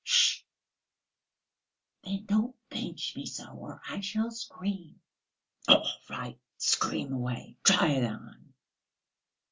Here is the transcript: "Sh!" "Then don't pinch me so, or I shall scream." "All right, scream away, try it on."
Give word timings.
"Sh!" 0.03 0.41
"Then 2.03 2.25
don't 2.25 2.55
pinch 2.71 3.15
me 3.15 3.27
so, 3.27 3.45
or 3.51 3.79
I 3.87 3.99
shall 3.99 4.31
scream." 4.31 4.99
"All 5.67 5.87
right, 6.09 6.39
scream 6.57 7.13
away, 7.13 7.59
try 7.63 7.89
it 7.89 8.05
on." 8.05 8.55